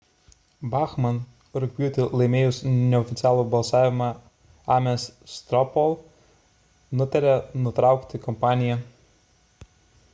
[0.69, 1.17] bachmann
[1.63, 4.07] rugpjūtį laimėjusi neoficialų balsavimą
[4.75, 5.95] ames straw poll
[7.01, 7.35] nutarė
[7.67, 8.79] nutraukti kampaniją